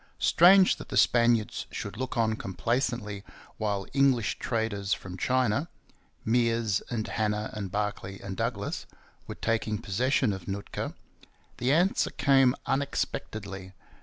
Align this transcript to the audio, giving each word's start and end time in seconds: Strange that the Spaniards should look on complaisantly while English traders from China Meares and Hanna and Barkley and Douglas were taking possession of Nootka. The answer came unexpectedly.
Strange 0.17 0.77
that 0.77 0.89
the 0.89 0.97
Spaniards 0.97 1.67
should 1.69 1.95
look 1.95 2.17
on 2.17 2.35
complaisantly 2.35 3.23
while 3.57 3.85
English 3.93 4.39
traders 4.39 4.95
from 4.95 5.15
China 5.15 5.69
Meares 6.25 6.81
and 6.89 7.07
Hanna 7.07 7.51
and 7.53 7.69
Barkley 7.71 8.19
and 8.19 8.35
Douglas 8.35 8.87
were 9.27 9.35
taking 9.35 9.77
possession 9.77 10.33
of 10.33 10.47
Nootka. 10.47 10.95
The 11.57 11.71
answer 11.71 12.09
came 12.09 12.55
unexpectedly. 12.65 13.73